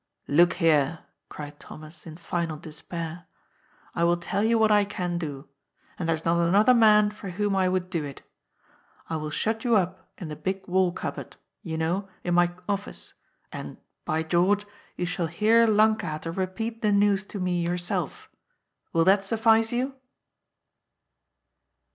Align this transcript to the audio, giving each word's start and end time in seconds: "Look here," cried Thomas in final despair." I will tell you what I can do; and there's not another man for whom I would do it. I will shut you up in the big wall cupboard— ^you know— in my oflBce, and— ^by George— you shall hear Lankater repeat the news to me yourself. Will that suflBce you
"Look 0.41 0.53
here," 0.53 1.05
cried 1.29 1.59
Thomas 1.59 2.07
in 2.07 2.17
final 2.17 2.57
despair." 2.57 3.27
I 3.95 4.03
will 4.03 4.17
tell 4.17 4.41
you 4.43 4.57
what 4.57 4.71
I 4.71 4.83
can 4.83 5.19
do; 5.19 5.47
and 5.99 6.09
there's 6.09 6.25
not 6.25 6.41
another 6.41 6.73
man 6.73 7.11
for 7.11 7.29
whom 7.29 7.55
I 7.55 7.69
would 7.69 7.91
do 7.91 8.03
it. 8.03 8.23
I 9.11 9.17
will 9.17 9.29
shut 9.29 9.63
you 9.63 9.75
up 9.75 10.09
in 10.17 10.27
the 10.27 10.35
big 10.35 10.67
wall 10.67 10.91
cupboard— 10.91 11.35
^you 11.63 11.77
know— 11.77 12.07
in 12.23 12.33
my 12.33 12.47
oflBce, 12.67 13.13
and— 13.51 13.77
^by 14.07 14.27
George— 14.27 14.65
you 14.97 15.05
shall 15.05 15.27
hear 15.27 15.67
Lankater 15.67 16.35
repeat 16.35 16.81
the 16.81 16.91
news 16.91 17.23
to 17.25 17.39
me 17.39 17.61
yourself. 17.63 18.27
Will 18.93 19.05
that 19.05 19.19
suflBce 19.19 19.71
you 19.71 19.93